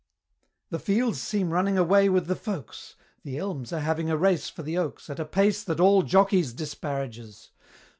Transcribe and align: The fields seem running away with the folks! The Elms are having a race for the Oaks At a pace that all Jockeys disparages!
The 0.71 0.79
fields 0.79 1.21
seem 1.21 1.51
running 1.51 1.77
away 1.77 2.09
with 2.09 2.25
the 2.25 2.35
folks! 2.35 2.95
The 3.23 3.37
Elms 3.37 3.71
are 3.71 3.81
having 3.81 4.09
a 4.09 4.17
race 4.17 4.49
for 4.49 4.63
the 4.63 4.75
Oaks 4.75 5.11
At 5.11 5.19
a 5.19 5.25
pace 5.25 5.63
that 5.65 5.79
all 5.79 6.01
Jockeys 6.01 6.53
disparages! 6.53 7.51